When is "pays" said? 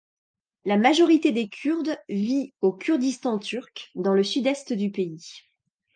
4.89-5.43